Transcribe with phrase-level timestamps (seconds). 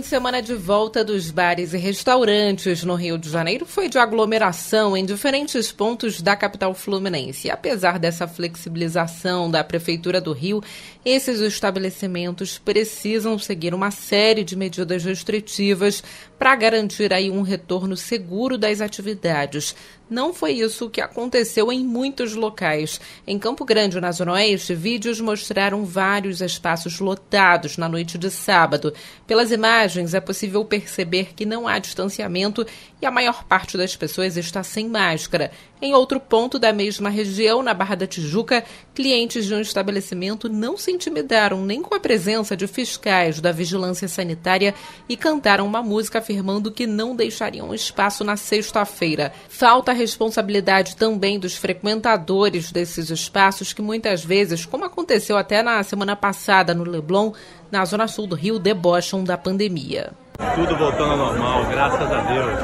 [0.00, 4.96] De semana de volta dos bares e restaurantes no Rio de Janeiro foi de aglomeração
[4.96, 7.50] em diferentes pontos da capital fluminense.
[7.50, 10.62] Apesar dessa flexibilização da Prefeitura do Rio,
[11.04, 16.02] esses estabelecimentos precisam seguir uma série de medidas restritivas
[16.38, 19.76] para garantir aí um retorno seguro das atividades.
[20.10, 23.00] Não foi isso que aconteceu em muitos locais.
[23.24, 28.92] Em Campo Grande, na Zona Oeste, vídeos mostraram vários espaços lotados na noite de sábado.
[29.24, 32.66] Pelas imagens, é possível perceber que não há distanciamento
[33.00, 35.50] e a maior parte das pessoas está sem máscara.
[35.82, 38.62] Em outro ponto da mesma região, na Barra da Tijuca,
[38.94, 44.06] clientes de um estabelecimento não se intimidaram nem com a presença de fiscais da vigilância
[44.06, 44.74] sanitária
[45.08, 49.32] e cantaram uma música afirmando que não deixariam espaço na sexta-feira.
[49.48, 56.14] Falta responsabilidade também dos frequentadores desses espaços que muitas vezes, como aconteceu até na semana
[56.14, 57.32] passada no Leblon,
[57.70, 60.12] na zona sul do Rio, debocham da pandemia.
[60.54, 62.58] Tudo voltando ao normal, graças a Deus.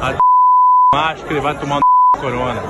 [0.00, 0.18] A
[0.94, 1.87] máscara vai tomar
[2.18, 2.60] corona.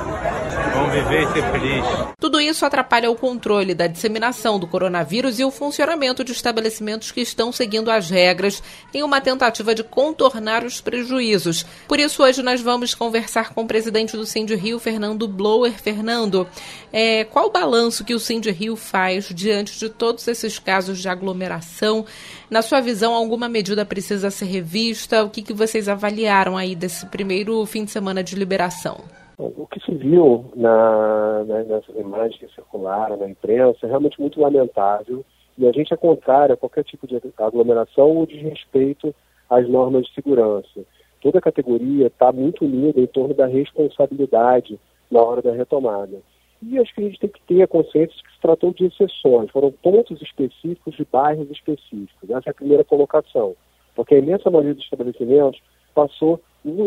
[0.73, 1.83] Vamos viver e ser feliz.
[2.19, 7.21] Tudo isso atrapalha o controle da disseminação do coronavírus e o funcionamento de estabelecimentos que
[7.21, 8.61] estão seguindo as regras
[8.93, 11.65] em uma tentativa de contornar os prejuízos.
[11.87, 15.71] Por isso, hoje nós vamos conversar com o presidente do Cindy Rio, Fernando Blower.
[15.71, 16.47] Fernando,
[16.93, 21.09] é, qual o balanço que o Cindy Rio faz diante de todos esses casos de
[21.09, 22.05] aglomeração?
[22.49, 25.23] Na sua visão, alguma medida precisa ser revista?
[25.23, 29.18] O que, que vocês avaliaram aí desse primeiro fim de semana de liberação?
[29.39, 34.41] O que se viu na, na, nessas imagens que circularam na imprensa é realmente muito
[34.41, 35.23] lamentável
[35.57, 39.15] e a gente é contrário a qualquer tipo de aglomeração ou desrespeito
[39.49, 40.81] às normas de segurança.
[41.21, 44.77] Toda a categoria está muito unida em torno da responsabilidade
[45.09, 46.19] na hora da retomada.
[46.61, 48.87] E acho que a gente tem que ter a consciência de que se tratou de
[48.87, 52.29] exceções, foram pontos específicos de bairros específicos.
[52.29, 53.55] Essa é a primeira colocação.
[53.95, 55.61] Porque a imensa maioria dos estabelecimentos
[55.95, 56.41] passou,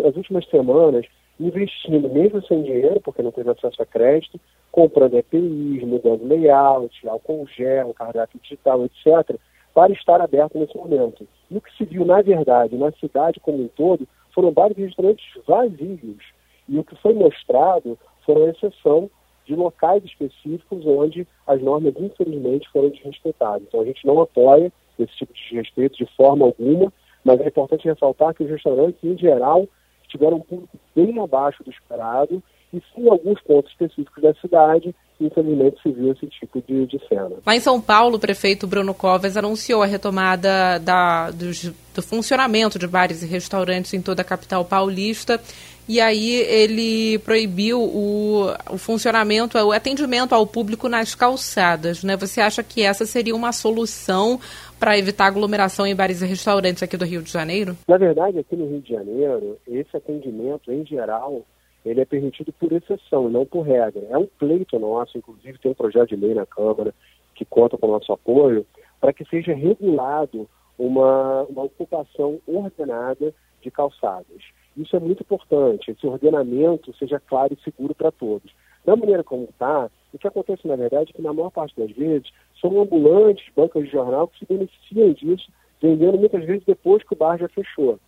[0.07, 1.07] as últimas semanas,
[1.47, 7.47] investindo mesmo sem dinheiro, porque não teve acesso a crédito, comprando EPIs, mudando layout, álcool
[7.47, 9.37] gel, cardápio digital, etc.,
[9.75, 11.27] para estar aberto nesse momento.
[11.51, 15.25] E o que se viu, na verdade, na cidade como um todo, foram vários restaurantes
[15.47, 16.23] vazios.
[16.69, 19.11] E o que foi mostrado foram a exceção
[19.47, 23.63] de locais específicos onde as normas, infelizmente, foram desrespeitadas.
[23.67, 26.93] Então, a gente não apoia esse tipo de desrespeito de forma alguma,
[27.25, 29.67] mas é importante ressaltar que os restaurantes, em geral,
[30.13, 32.43] tiveram um público bem abaixo do esperado
[32.73, 36.99] e sim, em alguns pontos específicos da cidade, infelizmente se viu esse tipo de, de
[37.07, 37.31] cena.
[37.45, 42.79] Lá em São Paulo, o prefeito Bruno Covas anunciou a retomada da, dos, do funcionamento
[42.79, 45.41] de bares e restaurantes em toda a capital paulista.
[45.89, 52.05] E aí ele proibiu o, o funcionamento, o atendimento ao público nas calçadas.
[52.05, 52.17] Né?
[52.17, 54.41] Você acha que essa seria uma solução
[54.83, 57.77] para evitar aglomeração em bares e restaurantes aqui do Rio de Janeiro?
[57.87, 61.43] Na verdade, aqui no Rio de Janeiro, esse atendimento, em geral,
[61.87, 64.05] ele é permitido por exceção, não por regra.
[64.11, 66.93] É um pleito nosso, inclusive tem um projeto de lei na Câmara
[67.33, 68.67] que conta com o nosso apoio,
[69.01, 73.33] para que seja regulado uma, uma ocupação ordenada
[73.63, 74.43] de calçadas.
[74.77, 78.51] Isso é muito importante, esse ordenamento seja claro e seguro para todos.
[78.85, 81.93] Da maneira como está, o que acontece, na verdade, é que na maior parte das
[81.93, 82.33] vezes
[82.63, 85.51] são ambulantes, bancas de jornal que se beneficiam disso,
[85.83, 87.99] vendendo muitas vezes depois que o bar já fechou.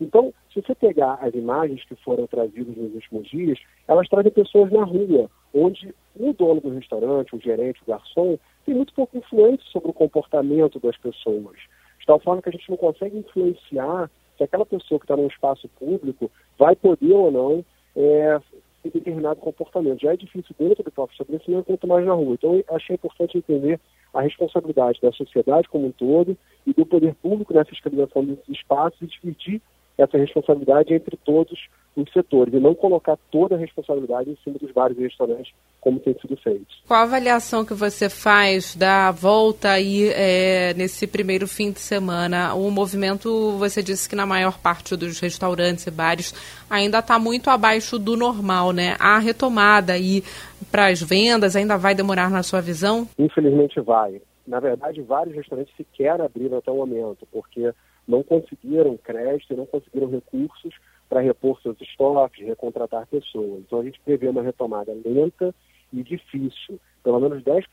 [0.00, 3.58] Então, se você pegar as imagens que foram trazidas nos últimos dias,
[3.88, 8.74] elas trazem pessoas na rua, onde o dono do restaurante, o gerente, o garçom, tem
[8.74, 11.56] muito pouco influência sobre o comportamento das pessoas.
[11.98, 15.28] De tal forma que a gente não consegue influenciar se aquela pessoa que está num
[15.28, 17.64] espaço público vai poder ou não
[17.96, 18.40] é,
[18.82, 20.02] ter determinado comportamento.
[20.02, 22.34] Já é difícil dentro do próprio estabelecimento, quanto mais na rua.
[22.34, 23.78] Então, eu achei importante entender
[24.12, 26.36] a responsabilidade da sociedade como um todo
[26.66, 29.62] e do poder público na fiscalização desses espaços e dividir
[29.98, 31.58] essa responsabilidade entre todos
[31.94, 36.00] os setores e não colocar toda a responsabilidade em cima dos bares e restaurantes, como
[36.00, 36.66] tem sido feito.
[36.86, 42.54] Qual a avaliação que você faz da volta aí é, nesse primeiro fim de semana?
[42.54, 46.34] O movimento, você disse que na maior parte dos restaurantes e bares
[46.70, 48.96] ainda está muito abaixo do normal, né?
[48.98, 50.22] A retomada aí
[50.70, 53.06] para as vendas ainda vai demorar na sua visão?
[53.18, 54.20] Infelizmente vai.
[54.46, 57.72] Na verdade, vários restaurantes sequer abriram até o momento, porque
[58.06, 60.74] não conseguiram crédito, não conseguiram recursos
[61.08, 63.60] para repor seus estoques, recontratar pessoas.
[63.60, 65.54] Então a gente prevê uma retomada lenta
[65.92, 66.80] e difícil.
[67.04, 67.64] Pelo menos 10%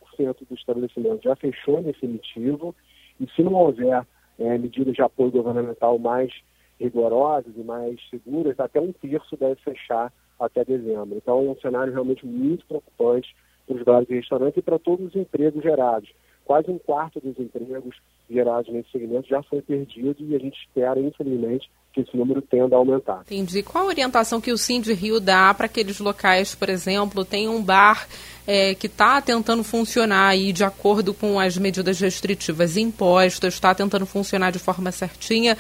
[0.48, 2.76] do estabelecimento já fechou em definitivo
[3.20, 4.06] e se não houver
[4.38, 6.32] é, medidas de apoio governamental mais
[6.80, 11.18] rigorosas e mais seguras, até um terço deve fechar até dezembro.
[11.18, 13.36] Então é um cenário realmente muito preocupante
[13.70, 16.10] para os bares e restaurantes e para todos os empregos gerados.
[16.44, 17.96] Quase um quarto dos empregos
[18.28, 22.76] gerados nesse segmento já foi perdido e a gente espera, infelizmente, que esse número tenda
[22.76, 23.22] a aumentar.
[23.22, 23.62] Entendi.
[23.62, 27.62] Qual a orientação que o de Rio dá para aqueles locais, por exemplo, tem um
[27.62, 28.08] bar
[28.48, 34.08] é, que está tentando funcionar aí de acordo com as medidas restritivas impostas, está tentando
[34.08, 35.56] funcionar de forma certinha,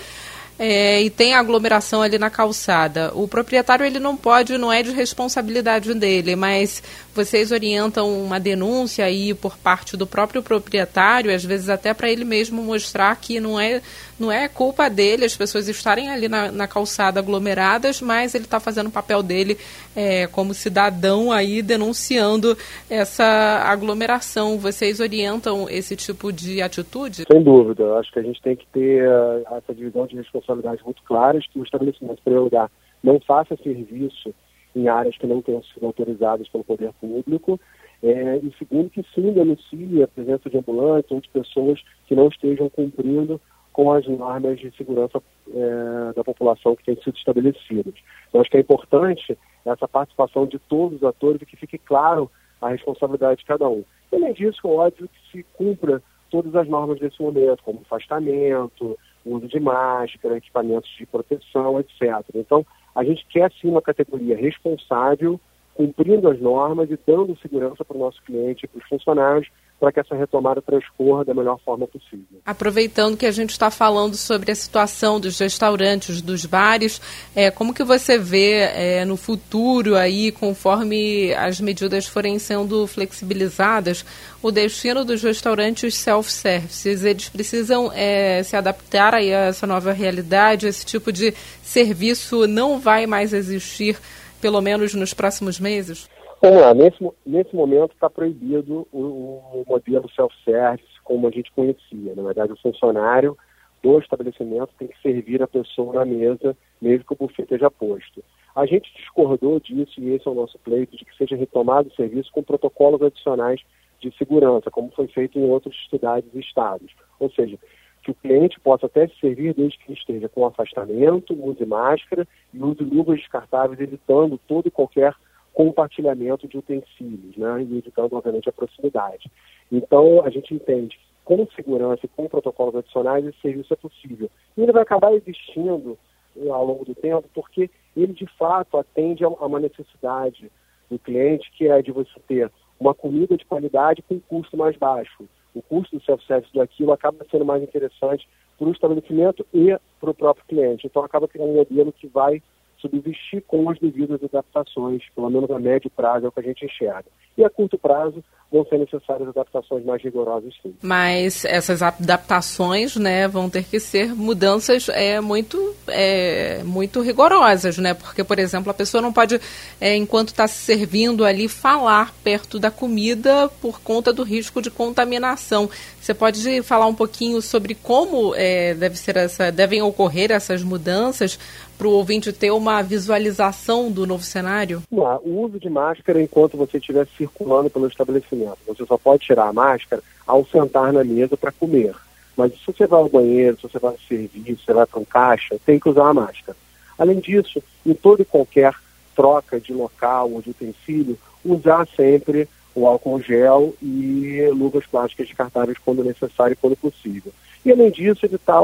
[0.59, 3.11] é, e tem aglomeração ali na calçada.
[3.15, 6.83] O proprietário ele não pode, não é de responsabilidade dele, mas
[7.19, 12.23] vocês orientam uma denúncia aí por parte do próprio proprietário, às vezes até para ele
[12.23, 13.81] mesmo mostrar que não é,
[14.17, 18.57] não é culpa dele as pessoas estarem ali na, na calçada aglomeradas, mas ele está
[18.57, 19.57] fazendo o papel dele
[19.93, 22.57] é, como cidadão aí denunciando
[22.89, 23.25] essa
[23.65, 24.57] aglomeração.
[24.57, 27.25] Vocês orientam esse tipo de atitude?
[27.29, 27.95] Sem dúvida.
[27.95, 31.59] Acho que a gente tem que ter uh, essa divisão de responsabilidades muito claras, que
[31.59, 32.71] o estabelecimento, em primeiro lugar,
[33.03, 34.33] não faça serviço
[34.75, 37.59] em áreas que não tenham sido autorizadas pelo poder público.
[38.01, 42.27] É, e segundo, que sim denuncie a presença de ambulantes ou de pessoas que não
[42.27, 43.41] estejam cumprindo
[43.73, 47.93] com as normas de segurança é, da população que têm sido estabelecidas.
[48.27, 52.31] Então, acho que é importante essa participação de todos os atores e que fique claro
[52.61, 53.83] a responsabilidade de cada um.
[54.11, 59.47] Além disso, é óbvio que se cumpra todas as normas desse momento, como afastamento, uso
[59.47, 62.23] de máscara, equipamentos de proteção, etc.
[62.33, 62.65] Então,
[62.95, 65.39] a gente quer sim uma categoria responsável,
[65.79, 69.47] cumprindo as normas e dando segurança para o nosso cliente e para os funcionários,
[69.79, 72.41] para que essa retomada transcorra da melhor forma possível.
[72.45, 77.01] Aproveitando que a gente está falando sobre a situação dos restaurantes, dos bares,
[77.33, 84.05] é, como que você vê é, no futuro aí, conforme as medidas forem sendo flexibilizadas,
[84.43, 87.05] o destino dos restaurantes self-services?
[87.05, 90.67] Eles precisam é, se adaptar a essa nova realidade?
[90.67, 91.33] Esse tipo de
[91.63, 93.97] serviço não vai mais existir,
[94.39, 96.09] pelo menos nos próximos meses?
[96.41, 102.15] Vamos lá, nesse, nesse momento está proibido o, o modelo self-service como a gente conhecia.
[102.15, 103.37] Na verdade, o funcionário
[103.81, 108.23] do estabelecimento tem que servir a pessoa na mesa, mesmo que o buffet esteja posto.
[108.55, 111.95] A gente discordou disso e esse é o nosso pleito, de que seja retomado o
[111.95, 113.61] serviço com protocolos adicionais
[113.99, 116.91] de segurança, como foi feito em outras cidades e estados.
[117.19, 117.57] Ou seja,
[118.01, 122.61] que o cliente possa até se servir desde que esteja com afastamento, use máscara e
[122.61, 125.13] use luvas descartáveis, evitando todo e qualquer
[125.53, 129.29] compartilhamento de utensílios, né, e evitando, obviamente, a proximidade.
[129.71, 134.31] Então, a gente entende que com segurança e com protocolos adicionais, esse serviço é possível.
[134.57, 135.95] E ele vai acabar existindo
[136.35, 140.51] eh, ao longo do tempo, porque ele, de fato, atende a uma necessidade
[140.89, 145.29] do cliente, que é de você ter uma comida de qualidade com custo mais baixo.
[145.53, 150.09] O custo do self-service do aquilo acaba sendo mais interessante para o estabelecimento e para
[150.09, 150.85] o próprio cliente.
[150.85, 152.41] Então, acaba criando um modelo que vai
[152.77, 156.65] subsistir com as devidas adaptações, pelo menos a médio prazo é o que a gente
[156.65, 157.05] enxerga.
[157.39, 158.21] E a curto prazo
[158.51, 160.75] vão ser necessárias adaptações mais rigorosas, sim.
[160.81, 167.93] Mas essas adaptações, né, vão ter que ser mudanças é, muito, é, muito rigorosas, né?
[167.93, 169.39] Porque, por exemplo, a pessoa não pode,
[169.79, 174.69] é, enquanto está se servindo ali, falar perto da comida por conta do risco de
[174.69, 175.69] contaminação.
[176.01, 181.39] Você pode falar um pouquinho sobre como é, deve ser essa, devem ocorrer essas mudanças
[181.77, 184.83] para o ouvinte ter uma visualização do novo cenário?
[184.91, 188.57] Não, o uso de máscara enquanto você estiver circulando pelo estabelecimento.
[188.67, 191.95] Você só pode tirar a máscara ao sentar na mesa para comer.
[192.35, 194.99] Mas se você vai ao banheiro, se você vai ao serviço, se você vai para
[194.99, 196.57] um caixa, tem que usar a máscara.
[196.97, 198.73] Além disso, em toda e qualquer
[199.15, 205.77] troca de local ou de utensílio, usar sempre o álcool gel e luvas plásticas descartáveis
[205.83, 207.31] quando necessário e quando possível.
[207.65, 208.61] E além disso, evitar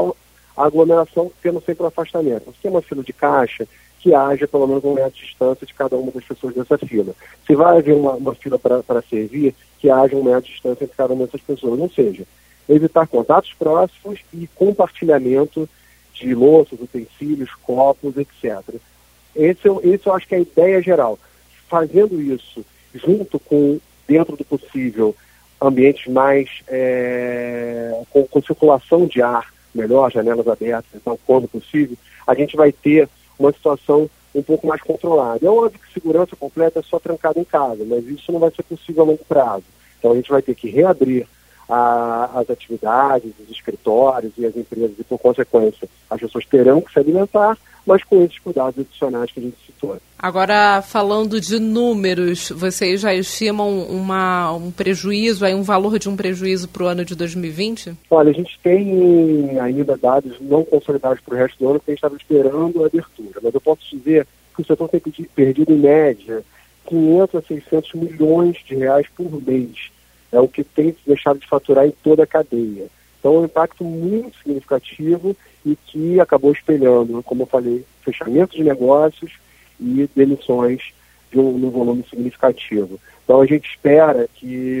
[0.56, 2.52] a aglomeração tendo sempre um afastamento.
[2.52, 3.68] Se tem uma fila de caixa,
[4.06, 7.12] que haja pelo menos um metro de distância de cada uma das pessoas dessa fila.
[7.44, 10.96] Se vai haver uma, uma fila para servir, que haja um metro de distância entre
[10.96, 11.80] cada uma dessas pessoas.
[11.80, 12.22] Ou seja,
[12.68, 15.68] evitar contatos próximos e compartilhamento
[16.14, 18.76] de louças, utensílios, copos, etc.
[19.34, 21.18] Esse, esse eu acho que é a ideia geral.
[21.68, 25.16] Fazendo isso junto com, dentro do possível,
[25.60, 32.34] ambientes mais é, com, com circulação de ar melhor, janelas abertas, então, quando possível, a
[32.34, 33.08] gente vai ter
[33.38, 35.44] uma situação um pouco mais controlada.
[35.44, 38.62] É óbvio que segurança completa é só trancada em casa, mas isso não vai ser
[38.62, 39.64] possível a longo prazo.
[39.98, 41.26] Então a gente vai ter que reabrir
[41.68, 46.92] a, as atividades, os escritórios e as empresas, e por consequência, as pessoas terão que
[46.92, 49.96] se alimentar, mas com esses cuidados adicionais que a gente citou.
[50.18, 56.16] Agora, falando de números, vocês já estimam uma, um prejuízo, aí um valor de um
[56.16, 57.94] prejuízo para o ano de 2020?
[58.10, 61.94] Olha, a gente tem ainda dados não consolidados para o resto do ano, porque a
[61.94, 65.00] gente estava esperando a abertura, mas eu posso dizer que o setor tem
[65.34, 66.42] perdido, em média,
[66.86, 69.90] 500 a 600 milhões de reais por mês.
[70.32, 72.86] É o que tem deixado de faturar em toda a cadeia.
[73.18, 78.62] Então, é um impacto muito significativo e que acabou espelhando, como eu falei, fechamento de
[78.62, 79.32] negócios
[79.80, 80.92] e demissões
[81.30, 83.00] de um, um volume significativo.
[83.24, 84.80] Então, a gente espera que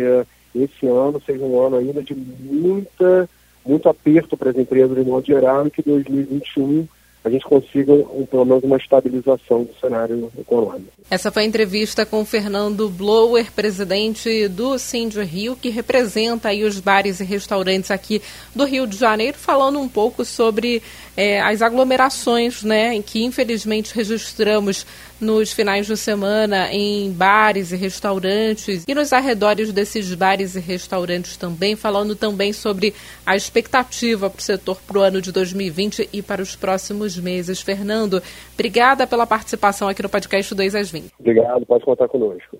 [0.54, 3.28] esse ano seja um ano ainda de muita,
[3.64, 6.86] muito aperto para as empresas de modo geral e que 2021
[7.26, 10.92] a gente consiga um, pelo menos uma estabilização do cenário econômico.
[11.10, 16.78] Essa foi a entrevista com Fernando Blower, presidente do Cindy Rio, que representa aí os
[16.78, 18.22] bares e restaurantes aqui
[18.54, 20.80] do Rio de Janeiro, falando um pouco sobre
[21.16, 24.86] é, as aglomerações, né, que infelizmente registramos
[25.20, 31.36] nos finais de semana em bares e restaurantes e nos arredores desses bares e restaurantes
[31.36, 36.20] também, falando também sobre a expectativa para o setor para o ano de 2020 e
[36.20, 37.60] para os próximos meses.
[37.60, 38.22] Fernando,
[38.54, 41.12] obrigada pela participação aqui no podcast 2 às 20.
[41.18, 42.58] Obrigado, pode contar conosco.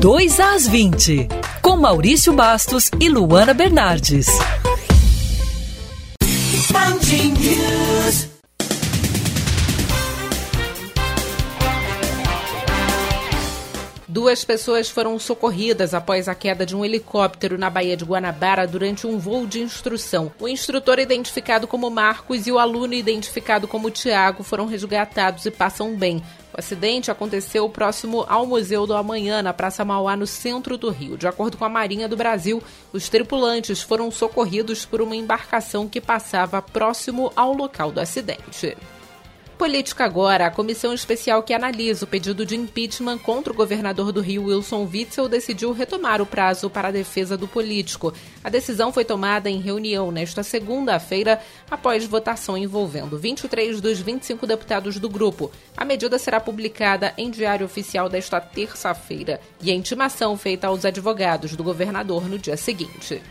[0.00, 1.28] Dois às 20,
[1.62, 4.26] com Maurício Bastos e Luana Bernardes.
[14.32, 19.06] Duas pessoas foram socorridas após a queda de um helicóptero na Baía de Guanabara durante
[19.06, 20.32] um voo de instrução.
[20.40, 25.94] O instrutor, identificado como Marcos, e o aluno, identificado como Tiago, foram resgatados e passam
[25.94, 26.22] bem.
[26.50, 31.18] O acidente aconteceu próximo ao Museu do Amanhã, na Praça Mauá, no centro do Rio.
[31.18, 36.00] De acordo com a Marinha do Brasil, os tripulantes foram socorridos por uma embarcação que
[36.00, 38.78] passava próximo ao local do acidente.
[39.62, 44.20] Política agora, a comissão especial que analisa o pedido de impeachment contra o governador do
[44.20, 48.12] Rio, Wilson Witzel, decidiu retomar o prazo para a defesa do político.
[48.42, 51.40] A decisão foi tomada em reunião nesta segunda-feira,
[51.70, 55.52] após votação envolvendo 23 dos 25 deputados do grupo.
[55.76, 61.54] A medida será publicada em Diário Oficial desta terça-feira e a intimação feita aos advogados
[61.54, 63.22] do governador no dia seguinte.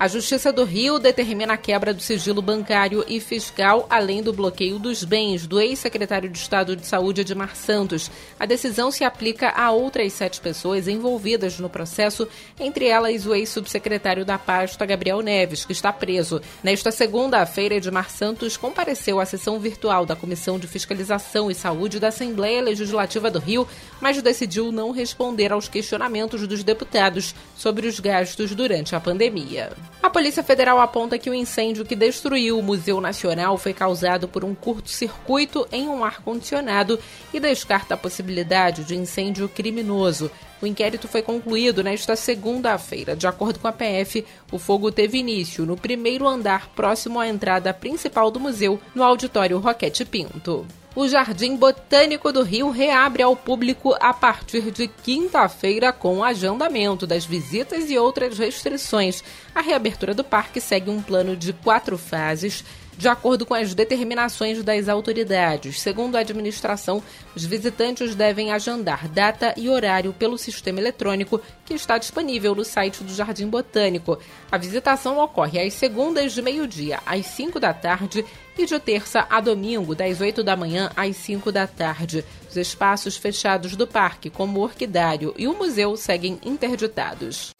[0.00, 4.78] A Justiça do Rio determina a quebra do sigilo bancário e fiscal, além do bloqueio
[4.78, 8.08] dos bens do ex-secretário de Estado de Saúde, Edmar Santos.
[8.38, 12.28] A decisão se aplica a outras sete pessoas envolvidas no processo,
[12.60, 16.40] entre elas o ex-subsecretário da pasta, Gabriel Neves, que está preso.
[16.62, 22.06] Nesta segunda-feira, Edmar Santos compareceu à sessão virtual da Comissão de Fiscalização e Saúde da
[22.06, 23.66] Assembleia Legislativa do Rio,
[24.00, 29.72] mas decidiu não responder aos questionamentos dos deputados sobre os gastos durante a pandemia.
[30.02, 34.44] A Polícia Federal aponta que o incêndio que destruiu o Museu Nacional foi causado por
[34.44, 36.98] um curto-circuito em um ar-condicionado
[37.34, 40.30] e descarta a possibilidade de incêndio criminoso.
[40.62, 43.14] O inquérito foi concluído nesta segunda-feira.
[43.14, 47.74] De acordo com a PF, o fogo teve início no primeiro andar próximo à entrada
[47.74, 50.66] principal do museu, no auditório Roquete Pinto
[50.98, 57.24] o Jardim Botânico do Rio reabre ao público a partir de quinta-feira com agendamento das
[57.24, 59.22] visitas e outras restrições.
[59.54, 62.64] A reabertura do parque segue um plano de quatro fases
[62.98, 65.80] de acordo com as determinações das autoridades.
[65.80, 67.00] Segundo a administração,
[67.34, 73.04] os visitantes devem agendar data e horário pelo sistema eletrônico que está disponível no site
[73.04, 74.18] do Jardim Botânico.
[74.50, 78.24] A visitação ocorre às segundas de meio-dia às 5 da tarde
[78.58, 82.24] e de terça a domingo, das 8 da manhã às 5 da tarde.
[82.50, 87.50] Os espaços fechados do parque, como o Orquidário e o museu, seguem interditados.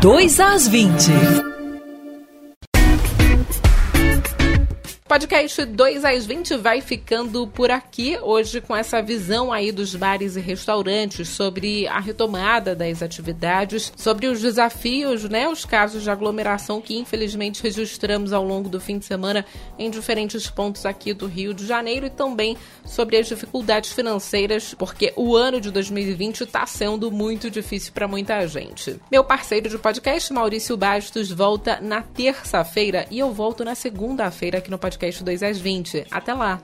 [0.00, 1.63] 2 às 20.
[5.14, 10.34] Podcast 2 às 20 vai ficando por aqui hoje com essa visão aí dos bares
[10.34, 16.80] e restaurantes sobre a retomada das atividades, sobre os desafios, né, os casos de aglomeração
[16.80, 19.46] que infelizmente registramos ao longo do fim de semana
[19.78, 25.12] em diferentes pontos aqui do Rio de Janeiro e também sobre as dificuldades financeiras, porque
[25.14, 28.98] o ano de 2020 está sendo muito difícil para muita gente.
[29.12, 34.72] Meu parceiro de podcast, Maurício Bastos, volta na terça-feira e eu volto na segunda-feira aqui
[34.72, 36.06] no podcast podcast 2 às 20.
[36.10, 36.62] Até lá!